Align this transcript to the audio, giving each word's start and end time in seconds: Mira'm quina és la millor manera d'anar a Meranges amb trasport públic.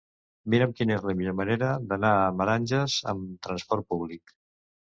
Mira'm 0.53 0.71
quina 0.79 0.95
és 0.95 1.05
la 1.09 1.15
millor 1.19 1.35
manera 1.41 1.69
d'anar 1.91 2.13
a 2.23 2.33
Meranges 2.39 2.97
amb 3.15 3.45
trasport 3.49 3.87
públic. 3.95 4.35